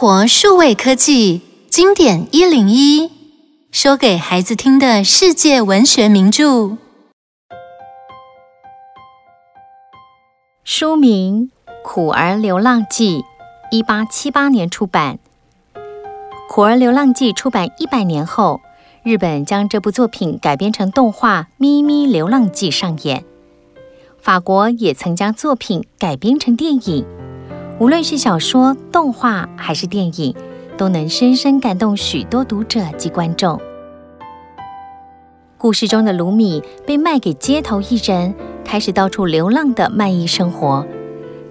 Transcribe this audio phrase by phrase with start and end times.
[0.00, 3.10] 活数位科技经典一零一，
[3.70, 6.78] 说给孩子听的世界文学名著。
[10.64, 11.50] 书名
[11.84, 13.18] 《苦儿流浪记》，
[13.70, 15.18] 一八七八年出版。
[16.48, 18.62] 《苦儿流浪记》出版一百年后，
[19.02, 23.22] 日本将这部作品改编成动画《咪咪流浪记》上演。
[24.18, 27.19] 法国也曾将作品改编成电影。
[27.80, 30.36] 无论是小说、动画还是电影，
[30.76, 33.58] 都能深深感动许多读者及观众。
[35.56, 38.34] 故事中的鲁米被卖给街头艺人。
[38.66, 40.86] 开始到处流浪的卖艺生活，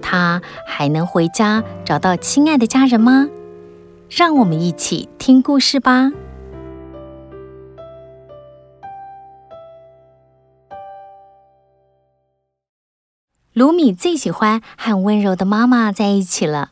[0.02, 3.28] 他还能回家找到亲爱的家人吗？
[4.10, 6.14] 让我们一起听故事吧。
[13.60, 16.72] 鲁米最喜欢和温柔的妈妈在一起了，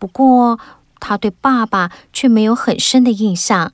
[0.00, 0.58] 不过
[0.98, 3.72] 他对爸爸却没有很深的印象，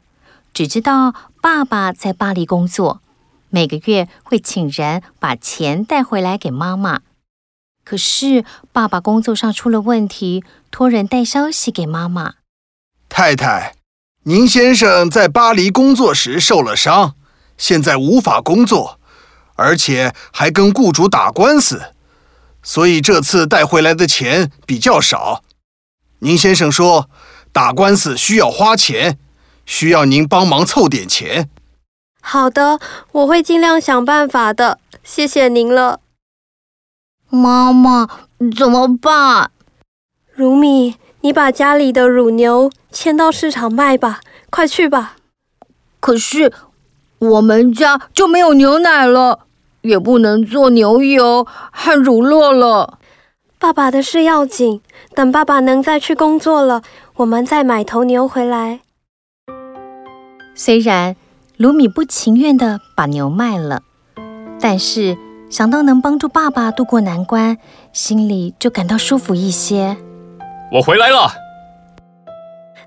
[0.53, 3.01] 只知道爸爸在巴黎工作。
[3.49, 7.01] 每个月会请人把钱带回来给妈妈，
[7.83, 12.35] 可是爸爸工作上出了问题，托人带消息给妈妈。
[13.09, 13.77] 太太，
[14.25, 17.15] 您先生在巴黎工作时受了伤，
[17.57, 19.01] 现在无法工作，
[19.55, 21.95] 而且还跟雇主打官司，
[22.63, 25.43] 所以这次带回来的钱比较少。
[26.21, 27.09] 您先生说
[27.53, 29.19] 打官司需要花钱，
[29.65, 31.49] 需要您帮忙凑点钱。
[32.21, 32.79] 好的，
[33.13, 34.79] 我会尽量想办法的。
[35.03, 36.01] 谢谢您了，
[37.29, 38.09] 妈妈。
[38.57, 39.51] 怎么办？
[40.33, 45.17] 如米，你把家里的乳牛牵到市场卖吧，快去吧。
[46.01, 46.51] 可是
[47.19, 49.41] 我们家就没有牛奶了，
[49.83, 52.99] 也不能做牛油和乳酪了。
[53.59, 54.81] 爸爸的事要紧，
[55.15, 56.83] 等爸爸能再去工作了，
[57.17, 58.81] 我们再买头牛回来。
[60.55, 61.17] 虽然。
[61.61, 63.83] 卢米不情愿的把牛卖了，
[64.63, 65.19] 但是
[65.51, 67.59] 想到能帮助爸爸渡过难关，
[67.93, 69.95] 心里就感到舒服一些。
[70.73, 71.31] 我回来了，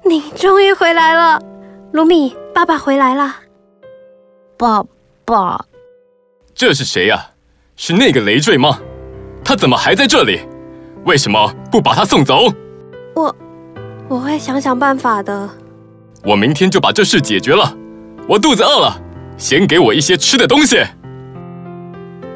[0.03, 1.39] 你终于回来了，
[1.91, 3.35] 卢米，爸爸回来了。
[4.57, 4.83] 爸
[5.23, 5.63] 爸，
[6.55, 7.27] 这是谁呀？
[7.75, 8.79] 是那个累赘吗？
[9.43, 10.39] 他怎么还在这里？
[11.05, 12.53] 为什么不把他送走？
[13.15, 13.35] 我，
[14.07, 15.49] 我会想想办法的。
[16.23, 17.75] 我明天就把这事解决了。
[18.29, 19.01] 我肚子饿了，
[19.37, 20.77] 先给我一些吃的东西。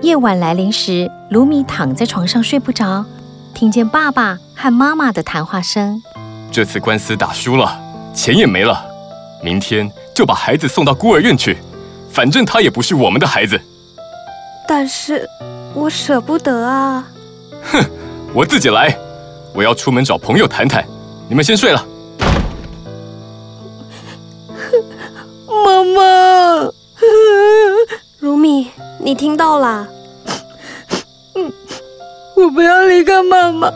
[0.01, 3.05] 夜晚来临时，卢米躺在床上睡不着，
[3.53, 6.01] 听见爸爸和妈妈的谈话声。
[6.51, 7.79] 这次官司打输了，
[8.13, 8.83] 钱也没了，
[9.43, 11.55] 明天就把孩子送到孤儿院去，
[12.09, 13.59] 反正他也不是我们的孩子。
[14.67, 15.27] 但是，
[15.73, 17.07] 我舍不得啊。
[17.71, 17.83] 哼，
[18.33, 18.95] 我自己来。
[19.53, 20.85] 我要出门找朋友谈谈，
[21.27, 21.83] 你们先睡了。
[25.65, 26.69] 妈妈，
[28.19, 28.69] 如米
[28.99, 29.87] 你听到啦？
[31.33, 31.51] 嗯，
[32.35, 33.71] 我不要离开妈妈，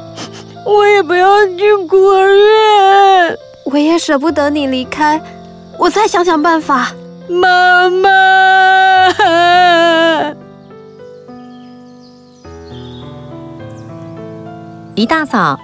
[0.66, 5.20] 我也不要去孤儿院，我也舍不得你离开，
[5.80, 6.92] 我再想想办法。
[7.28, 8.10] 妈妈！
[15.02, 15.60] 一大早，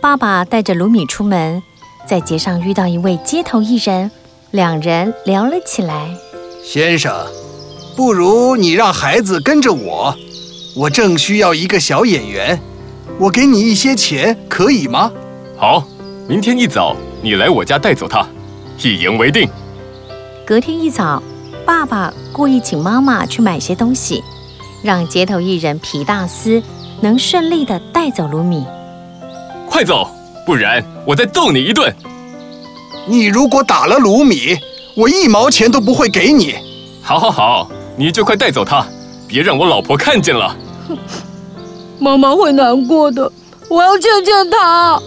[0.00, 1.62] 爸爸带着卢米出门，
[2.08, 4.10] 在街上遇到一位街头艺人，
[4.50, 6.12] 两人聊了起来。
[6.64, 7.14] 先生。
[7.94, 10.12] 不如你让孩子跟着我，
[10.74, 12.60] 我正需要一个小演员，
[13.20, 15.12] 我给你一些钱，可以吗？
[15.56, 15.84] 好，
[16.26, 18.26] 明天一早你来我家带走他，
[18.82, 19.48] 一言为定。
[20.44, 21.22] 隔天一早，
[21.64, 24.20] 爸爸故意请妈妈去买些东西，
[24.82, 26.60] 让街头艺人皮大斯
[27.00, 28.66] 能顺利的带走卢米。
[29.70, 30.10] 快走，
[30.44, 31.94] 不然我再揍你一顿。
[33.06, 34.58] 你如果打了鲁米，
[34.96, 36.56] 我一毛钱都不会给你。
[37.02, 37.70] 好，好，好。
[37.96, 38.86] 你就快带走他，
[39.28, 40.56] 别让我老婆看见了。
[42.00, 43.30] 妈妈会难过的，
[43.68, 44.98] 我要见见她。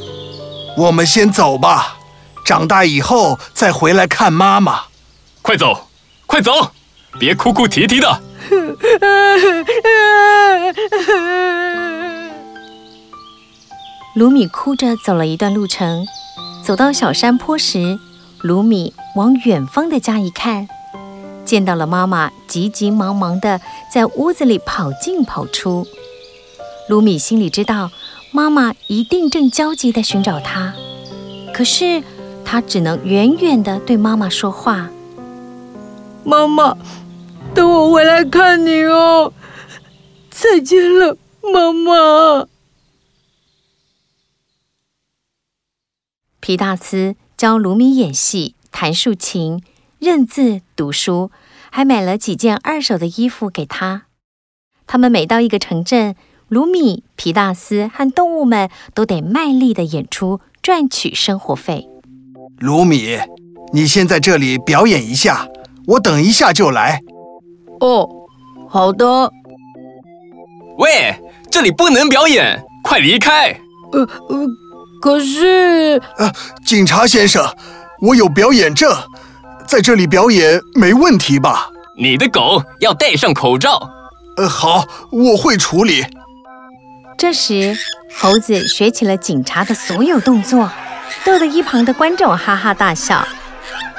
[0.78, 1.98] 我们先走吧，
[2.46, 4.82] 长大以后再回来看妈妈。
[5.42, 5.88] 快走，
[6.26, 6.52] 快走，
[7.20, 8.22] 别哭哭啼啼的。
[14.16, 16.06] 鲁米哭着走了一段路程，
[16.64, 17.98] 走到小山坡时，
[18.42, 20.68] 鲁米往远方的家一看。
[21.44, 23.60] 见到了妈妈，急急忙忙地
[23.92, 25.88] 在屋子里跑进跑出。
[26.88, 27.90] 鲁米心里知道，
[28.32, 30.76] 妈妈一定正焦急地寻找他，
[31.52, 32.04] 可是
[32.46, 34.92] 他只能远远地对妈妈说话
[36.24, 36.78] ：“妈妈，
[37.56, 39.34] 等我回来看你哦，
[40.30, 42.46] 再见了，妈妈。”
[46.44, 49.64] 皮大斯教卢米演戏、弹竖琴、
[49.98, 51.32] 认字、读书，
[51.72, 54.08] 还买了几件二手的衣服给他。
[54.86, 56.18] 他们每到一个城镇，
[56.50, 61.88] 卢米、皮大斯和动物们都得卖力的演出，赚取生活费。
[62.58, 63.20] 卢米，
[63.72, 65.48] 你先在这里表演一下，
[65.88, 67.00] 我等一下就来。
[67.80, 68.06] 哦，
[68.68, 69.32] 好的。
[70.78, 71.18] 喂，
[71.50, 73.58] 这里不能表演，快离开！
[73.94, 74.46] 呃呃，
[75.04, 76.02] 可是……
[76.18, 76.32] 呃，
[76.66, 77.46] 警察先生，
[78.00, 78.90] 我有表演证，
[79.68, 81.70] 在这里表演没问题吧？
[81.98, 83.90] 你的狗要戴上口罩。
[84.38, 86.06] 呃，好，我会处理。
[87.18, 87.78] 这时，
[88.16, 90.72] 猴子学起了警察的所有动作，
[91.26, 93.28] 逗得一旁的观众哈哈大笑。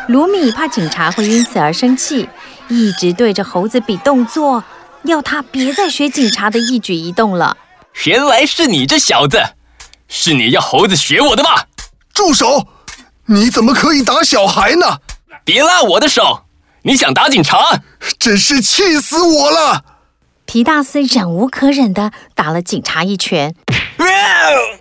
[0.08, 2.26] 卢米怕警察会因此而生气，
[2.68, 4.64] 一直对着猴子比动作，
[5.02, 7.58] 要他别再学警察的一举一动了。
[8.06, 9.38] 原来是你这小子，
[10.16, 11.66] 是你要猴子学我的吧？
[12.12, 12.68] 住手！
[13.26, 14.98] 你怎么可以打小孩呢？
[15.44, 16.44] 别拉我的手！
[16.82, 17.82] 你想打警察？
[18.16, 19.84] 真是气死我了！
[20.44, 23.56] 皮大斯忍无可忍地打了警察一拳，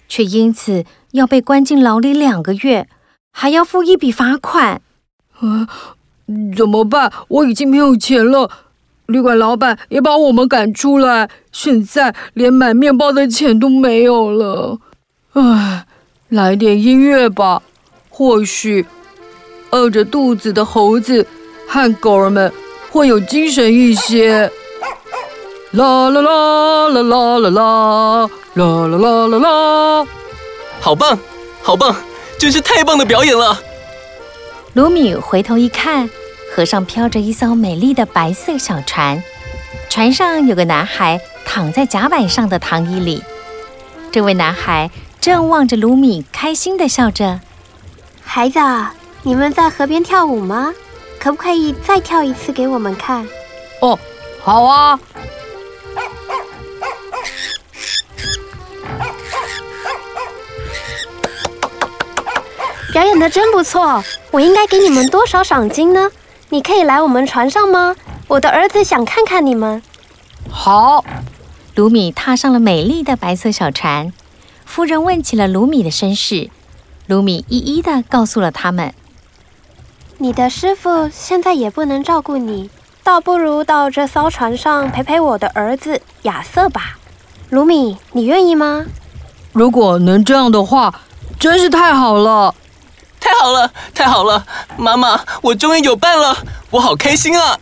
[0.07, 2.87] 却因此要被关进牢里两个月，
[3.31, 4.83] 还要付一笔罚款。
[5.39, 5.67] 啊，
[6.55, 7.11] 怎么办？
[7.27, 8.51] 我已经没有钱了，
[9.07, 14.77] 旅馆老板也把我们赶出来，现在连买面包的钱都没有了。
[15.33, 15.85] 唉，
[16.29, 17.63] 来点音乐吧，
[18.09, 18.85] 或许
[19.71, 21.25] 饿着肚子的猴子
[21.67, 22.53] 和狗儿们
[22.91, 24.51] 会有精神一些。
[25.71, 30.07] 啦啦啦啦啦啦啦啦啦啦啦啦！
[30.79, 31.17] 好棒，
[31.63, 31.95] 好棒，
[32.37, 33.59] 真是太棒的表演了！
[34.73, 36.07] 卢米回头一看，
[36.55, 39.23] 河上飘着一艘美丽的白色小船，
[39.89, 43.23] 船上有个男孩躺在甲板上的躺椅里。
[44.11, 44.91] 这位男孩
[45.23, 47.39] 正望着卢米，开心的笑着。
[48.25, 48.59] 孩子，
[49.21, 50.73] 你们在河边跳舞吗？
[51.17, 53.25] 可不可以再跳一次给我们看？
[53.79, 53.97] 哦，
[54.43, 54.99] 好啊。
[62.91, 66.11] 表演的真不错，我应该给你们多少赏金呢？
[66.49, 67.95] 你可以来我们船上吗？
[68.27, 69.81] 我的儿子想看看你们。
[70.51, 71.05] 好，
[71.75, 74.11] 卢米踏上了美丽的白色小船。
[74.73, 76.49] 夫人问起了卢米的身世，
[77.05, 78.91] 卢米一一的告诉了他们。
[80.17, 82.71] 你的师傅现在也不能照顾你，
[83.03, 86.97] 倒不如到这艘船上陪陪我的儿子亚瑟吧。
[87.51, 88.83] 卢米，你愿意吗？
[89.51, 91.01] 如果能这样的话，
[91.39, 92.55] 真是太好了。
[93.19, 94.43] 太好了，太好了，
[94.75, 96.35] 妈妈，我终于有伴了，
[96.71, 97.59] 我好开心啊！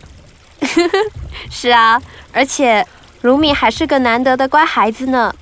[1.52, 2.00] 是啊，
[2.32, 2.86] 而且
[3.20, 5.34] 卢米还是个难得的乖孩子呢。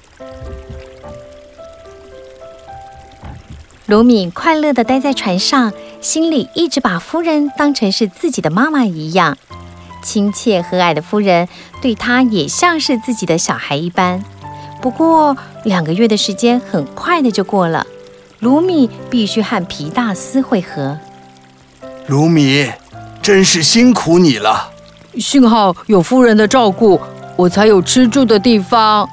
[3.91, 9.37] 卢米快乐地待在船上，心里一直把夫人当成是自己的妈妈一样，
[10.01, 11.49] 亲切和蔼的夫人
[11.83, 14.23] 对他也像是自己的小孩一般。
[14.81, 17.85] 不过两个月的时间很快的就过了。
[18.39, 20.97] 卢米必须和皮大斯会合。
[22.07, 22.71] 卢米，
[23.21, 24.71] 真是辛苦你了。
[25.19, 27.01] 幸好有夫人的照顾，
[27.35, 29.11] 我才有吃住的地方。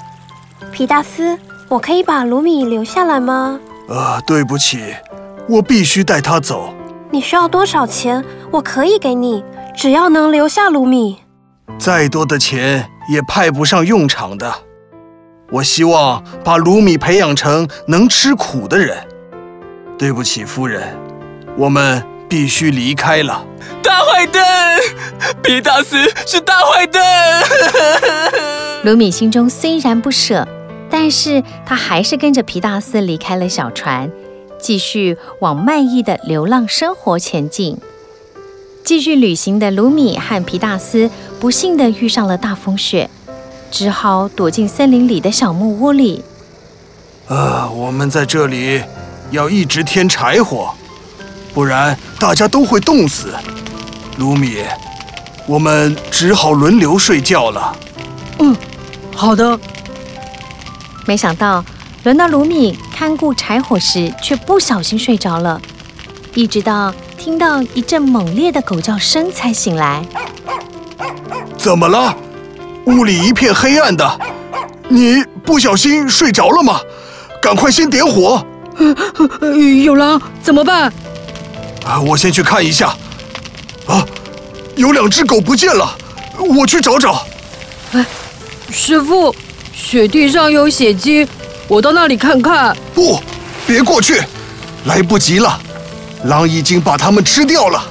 [0.72, 1.36] 皮大斯，
[1.68, 3.60] 我可以把卢米留下来吗？
[3.88, 4.94] 呃，对不起，
[5.48, 6.74] 我必须带他走。
[7.10, 8.24] 你需要多少钱？
[8.51, 9.44] 我可以给你，
[9.75, 11.20] 只要能留下卢米。
[11.79, 14.53] 再多的钱也派不上用场的。
[15.51, 18.98] 我希望把卢米培养成能吃苦的人。
[19.98, 20.96] 对不起，夫人，
[21.58, 23.46] 我们必须离开了。
[23.82, 24.77] 大坏蛋，
[25.41, 27.41] 皮大斯是大坏蛋。
[28.84, 30.46] 卢米心中虽然不舍，
[31.00, 34.12] 但是他还是跟着皮大斯离开了小船，
[34.60, 37.77] 继续往漫溢的流浪生活前进。
[38.84, 43.08] 继续旅行的卢米和皮大斯不幸地遇上了大风雪，
[43.70, 46.24] 只好躲进森林里的小木屋里。
[47.27, 48.82] 啊，我们在这里。
[49.30, 50.72] 要一直添柴火，
[51.54, 53.36] 不然大家都会冻死。
[54.18, 54.63] 卢米，
[55.46, 57.75] 我们只好轮流睡觉了。
[58.39, 58.56] 嗯，
[59.13, 59.60] 好的。
[61.08, 61.64] 没想到
[62.04, 65.60] 轮到卢米看顾柴火时，却不小心睡着了，
[66.34, 70.06] 一直到听到一阵猛烈的狗叫声才醒来。
[71.58, 72.16] 怎么了？
[72.86, 74.20] 屋里一片黑暗的，
[74.90, 76.80] 你不小心睡着了吗？
[77.42, 78.46] 赶快先点火。
[79.84, 80.92] 有狼怎么办？
[81.86, 82.96] 啊，我先去看一下。
[83.88, 84.06] 啊，
[84.76, 85.98] 有两只狗不见了，
[86.38, 87.26] 我去找找。
[87.94, 88.06] 哎，
[88.70, 89.34] 师傅，
[89.88, 91.25] 雪地上有血迹，
[91.70, 92.75] 我到那里看看。
[92.94, 93.22] 不，
[93.65, 94.22] 别过去，
[94.84, 95.58] 来不及了。
[96.25, 97.82] 狼已经把它们吃掉了。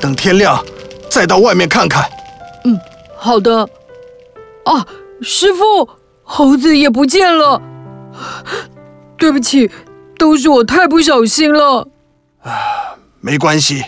[0.00, 0.64] 等天亮，
[1.10, 2.08] 再到外面看看。
[2.62, 2.78] 嗯，
[3.16, 3.68] 好的。
[4.64, 4.86] 啊，
[5.20, 5.90] 师傅，
[6.22, 7.60] 猴子也不见了。
[9.18, 9.68] 对不起，
[10.16, 11.88] 都是我太不小心了。
[12.44, 13.84] 啊，没关系，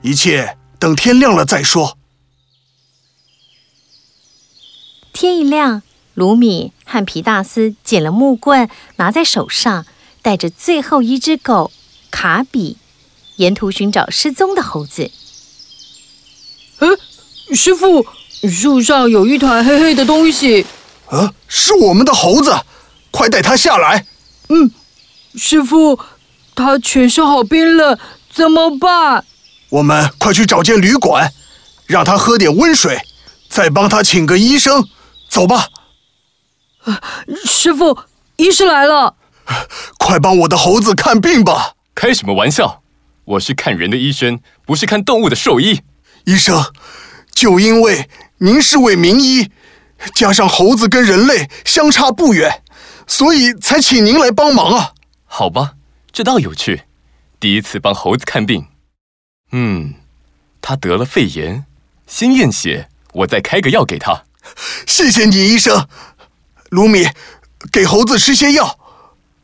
[0.00, 1.98] 一切等天亮了再说。
[5.12, 5.82] 天一亮，
[6.14, 9.84] 鲁米和皮大斯捡了木棍，拿在手上，
[10.22, 11.72] 带着最后一只狗
[12.10, 12.76] 卡比，
[13.36, 15.10] 沿途寻找失踪的猴子。
[16.78, 16.88] 哎，
[17.52, 18.06] 师傅，
[18.48, 20.64] 树上有一团黑黑的东西。
[21.06, 22.54] 啊，是我们的猴子，
[23.10, 24.06] 快带它下来。
[24.48, 24.70] 嗯，
[25.34, 25.98] 师傅，
[26.54, 27.98] 它全身好冰冷，
[28.32, 29.24] 怎么办？
[29.70, 31.32] 我们快去找间旅馆，
[31.86, 33.00] 让它喝点温水，
[33.48, 34.88] 再帮它请个医生。
[35.28, 35.66] 走吧。
[36.84, 37.02] 啊，
[37.44, 37.98] 师傅，
[38.36, 39.16] 医师来了，
[39.98, 41.74] 快帮我的猴子看病吧。
[41.94, 42.82] 开什么玩笑？
[43.24, 45.80] 我是看人的医生，不是看动物的兽医。
[46.24, 46.72] 医生，
[47.32, 49.50] 就因为您是位名医，
[50.14, 52.62] 加上猴子跟人类相差不远，
[53.06, 54.92] 所以才请您来帮忙啊。
[55.24, 55.74] 好吧，
[56.12, 56.82] 这倒有趣。
[57.40, 58.66] 第一次帮猴子看病，
[59.52, 59.94] 嗯，
[60.60, 61.64] 他得了肺炎，
[62.06, 64.24] 先验血，我再开个药给他。
[64.86, 65.88] 谢谢你，医生。
[66.70, 67.06] 鲁米，
[67.70, 68.78] 给猴子吃些药。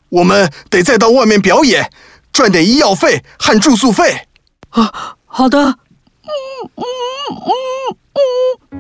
[0.09, 1.91] 我们得再到外面表演，
[2.33, 4.27] 赚点医药费和住宿费。
[4.71, 5.59] 啊，好的。
[5.61, 6.35] 嗯
[6.77, 6.85] 嗯
[8.25, 8.77] 嗯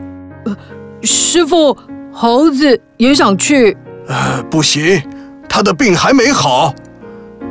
[0.46, 0.56] 嗯。
[1.02, 1.76] 师傅，
[2.12, 3.76] 猴子也想去。
[4.08, 5.02] 呃，不行，
[5.48, 6.74] 他的病还没好，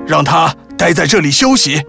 [0.06, 1.82] 让他待在这里休息。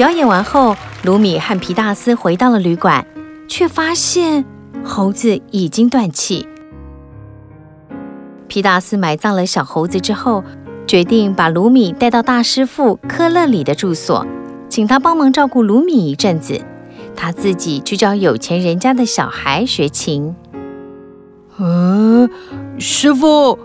[0.00, 3.06] 表演完后，卢米和皮大斯回到了旅馆，
[3.46, 4.46] 却发现
[4.82, 6.48] 猴子已经断气。
[8.48, 10.42] 皮大斯埋葬了小猴子之后，
[10.86, 14.26] 决定把卢米带到大师傅科勒里的住所，
[14.70, 16.58] 请他帮忙照顾卢米一阵子，
[17.14, 20.34] 他自己去教有钱人家的小孩学琴。
[21.58, 22.26] 嗯，
[22.78, 23.58] 师傅，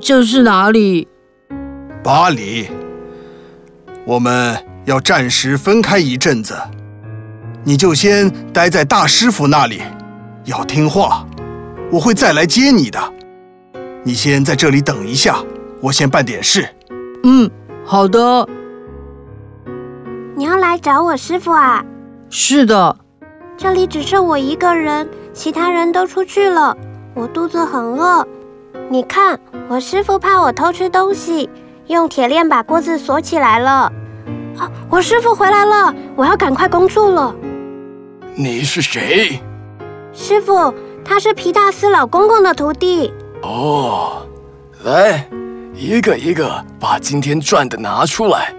[0.00, 1.08] 这是哪里？
[2.02, 2.70] 巴黎。
[4.06, 4.73] 我们。
[4.84, 6.54] 要暂时分开一阵子，
[7.64, 9.80] 你就先待在大师傅那里，
[10.44, 11.26] 要听话，
[11.90, 12.98] 我会再来接你的。
[14.02, 15.38] 你先在这里等一下，
[15.80, 16.68] 我先办点事。
[17.22, 17.50] 嗯，
[17.84, 18.46] 好的。
[20.36, 21.82] 你要来找我师傅啊？
[22.28, 22.96] 是的。
[23.56, 26.76] 这里只剩我一个人，其他人都出去了，
[27.14, 28.26] 我肚子很饿。
[28.90, 31.48] 你看，我师傅怕我偷吃东西，
[31.86, 33.90] 用铁链把锅子锁起来了。
[34.58, 37.34] 啊，我师傅回来了，我要赶快工作了。
[38.34, 39.40] 你是谁？
[40.12, 40.72] 师傅，
[41.04, 43.12] 他是皮大斯老公公的徒弟。
[43.42, 44.26] 哦，
[44.84, 45.28] 来，
[45.74, 48.54] 一个一个把今天赚的拿出来，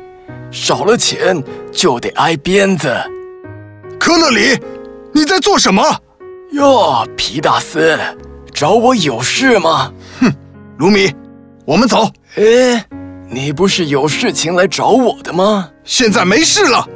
[0.52, 2.94] 少了钱就得挨鞭子。
[4.00, 4.60] 科勒里，
[5.14, 5.82] 你在做什么？
[6.52, 7.98] 哟，皮大斯，
[8.54, 9.92] 找我有事吗？
[10.20, 10.32] 哼，
[10.78, 11.14] 卢米，
[11.66, 12.10] 我们走。
[12.36, 12.86] 哎。
[13.30, 15.70] 你不是有事情来找我的吗？
[15.84, 16.88] 现在没事了。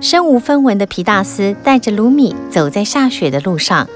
[0.00, 3.88] 身无分文的皮大斯带着卢米走在下雪的路上，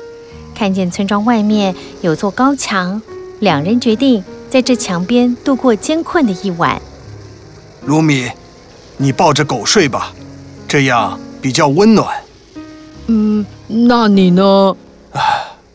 [0.54, 3.02] 看见村庄外面有座高墙，
[3.40, 6.80] 两人决定在这墙边度过艰困的一晚。
[7.84, 8.30] 卢米，
[8.96, 10.12] 你抱着狗睡吧，
[10.66, 12.16] 这样比较温暖。
[13.08, 14.76] 嗯，那你呢？
[15.12, 15.20] 啊，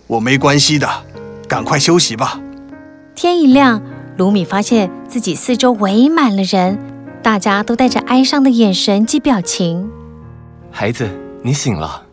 [0.07, 0.88] 我没关系的，
[1.47, 2.39] 赶快休息吧。
[3.13, 3.81] 天一亮。
[4.17, 6.77] 鲁米发现自己四周围满了人，
[7.24, 9.89] 大家都带着哀伤的眼神及表情。
[10.70, 11.10] 孩子，
[11.41, 12.03] 你醒了。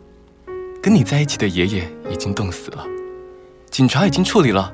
[0.81, 2.83] 跟你在一起的爷爷已经冻死了，
[3.69, 4.71] 警察已经处理了，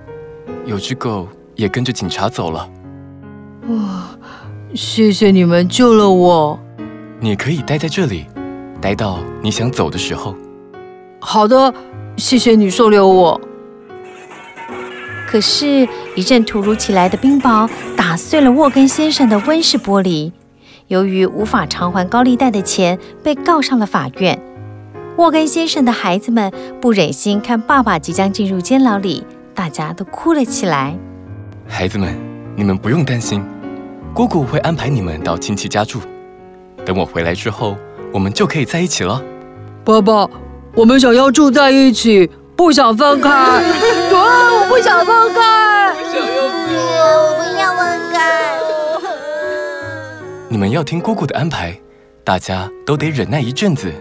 [0.66, 2.70] 有只狗也跟着警察走了。
[3.68, 4.08] 哇，
[4.74, 6.58] 谢谢你们救了我。
[7.20, 8.26] 你可以待在这里，
[8.80, 10.34] 待到你想走的时候。
[11.20, 11.74] 好的，
[12.16, 13.42] 谢谢你收留我。
[15.28, 20.32] 可是，一阵突如其来的冰雹打碎了沃根先生的温室玻璃。
[20.88, 24.42] 由于无法偿还高利贷的钱，被告上了法院。
[25.18, 30.98] 沃根先生的孩子们不忍心看爸爸即将进入监牢里，大家都哭了起来。
[31.68, 32.18] 孩子们，
[32.56, 33.44] 你们不用担心，
[34.14, 36.00] 姑姑会安排你们到亲戚家住。
[36.86, 37.76] 等我回来之后，
[38.14, 39.22] 我们就可以在一起了。
[39.84, 40.30] 爸爸，
[40.74, 42.30] 我们想要住在一起。
[42.58, 43.30] 不想分开，
[44.68, 46.74] 不想分开，不想要分开，
[47.08, 47.80] 我不要分
[48.12, 48.16] 开。
[50.50, 51.80] 你们要听姑姑的安排，
[52.24, 53.92] 大家都得忍耐一阵子。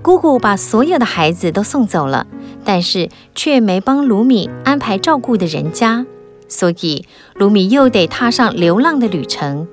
[0.00, 2.26] 姑姑把所有的孩子都送走了，
[2.64, 6.06] 但是却没帮卢米安排照顾的人家。
[6.48, 9.68] 所以卢米又得踏上流浪的旅程。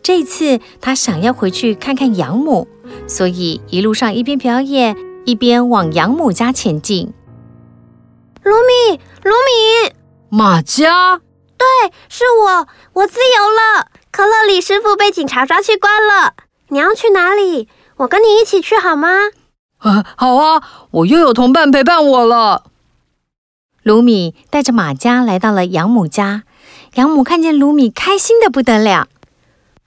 [0.00, 2.68] 这次他想要回去看看养母，
[3.08, 7.12] 所以一路上一边表演，一边往养母家前进。
[8.44, 9.94] 卢米，卢米，
[10.28, 11.18] 马家？
[11.56, 11.66] 对，
[12.10, 13.88] 是我，我自由了。
[14.10, 16.34] 可乐里师傅被警察抓去关了。
[16.68, 17.70] 你要去哪里？
[17.96, 19.08] 我跟你一起去好吗？
[19.78, 22.64] 啊，好啊，我又有同伴陪伴我了。
[23.82, 26.42] 卢米带着马家来到了养母家，
[26.96, 29.08] 养母看见卢米，开心的不得了。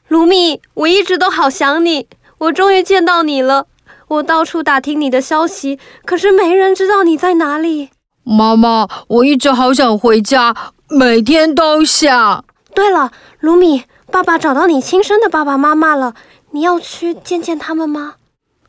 [0.08, 2.08] 卢米，我一直都好想你，
[2.40, 3.68] 我终于见到你了。
[4.08, 7.92] 我到处打听你的消息，可是没人知道你在哪里。
[8.28, 10.54] 妈妈，我一直好想回家，
[10.90, 12.44] 每天都想。
[12.76, 16.14] 对了，卢米，爸爸找到你亲生的爸爸妈妈了，
[16.52, 18.16] 你要去见见他们吗？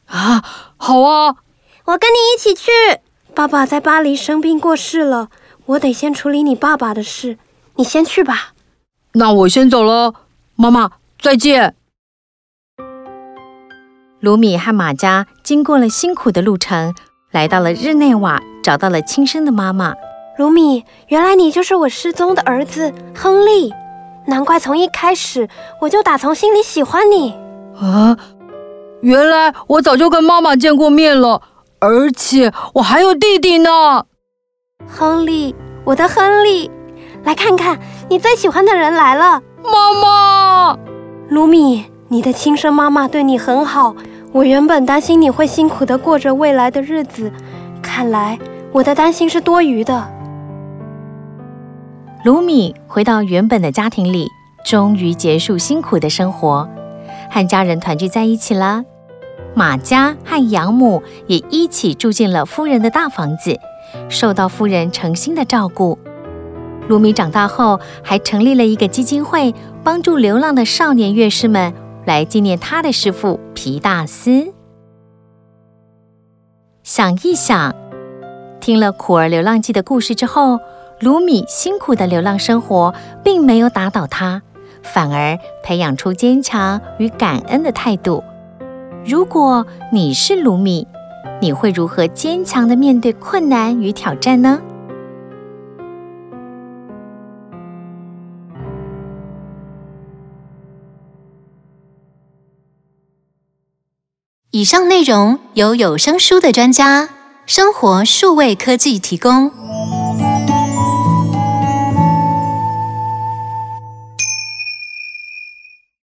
[0.07, 0.45] 啊，
[0.77, 1.37] 好啊，
[1.87, 2.71] 我跟你一起去。
[3.35, 5.29] 爸爸在巴黎生病过世了，
[5.67, 7.37] 我得先处理你爸爸的事，
[7.75, 8.53] 你先去吧。
[9.15, 10.15] 那我先走了，
[10.55, 10.93] 妈妈。
[11.21, 11.75] 再见。
[14.21, 16.95] 卢米和玛家经过了辛苦的路程，
[17.33, 19.95] 来到了日内瓦，找到了亲生的妈妈。
[20.37, 23.73] 卢米，原来你就是我失踪的儿子亨利，
[24.27, 25.49] 难怪从一开始
[25.81, 27.35] 我就打从心里喜欢你。
[27.81, 28.15] 啊，
[29.01, 31.41] 原来我早就跟妈妈见过面了，
[31.79, 34.05] 而且我还有弟弟呢。
[34.87, 35.57] 亨利，
[35.87, 36.71] 我的亨利，
[37.25, 37.79] 来看看
[38.11, 40.79] 你最喜欢的人来了，妈妈。
[41.31, 43.97] 卢米，你的亲生妈妈对你很好。
[44.31, 47.33] 我原本担心你会辛苦的过着未来的日子，
[47.83, 48.39] 看来
[48.73, 50.09] 我的担心是多余的。
[52.25, 54.29] 卢米回到原本的家庭里，
[54.65, 56.69] 终于结束辛苦的生活，
[57.31, 58.85] 和家人团聚在一起了。
[59.55, 63.59] 马家和养母也一起住进了夫人的大房子，
[64.09, 65.99] 受到夫人诚心的照顾。
[66.89, 71.73] 卢米长大后，还成立了一个基金会，帮助流浪的少年乐师们
[72.05, 74.53] 来纪念他的师父皮大斯。
[76.83, 77.75] 想一想，
[78.61, 80.59] 听了《苦儿流浪记》的故事之后，
[81.01, 82.95] 卢米辛苦的流浪生活
[83.25, 84.43] 并没有打倒他，
[84.83, 88.23] 反而培养出坚强与感恩的态度。
[89.05, 90.87] 如果你是卢米，
[91.41, 94.61] 你会如何坚强的面对困难与挑战呢？
[104.51, 107.09] 以上内容由有声书的专家
[107.49, 109.51] 生活数位科技提供。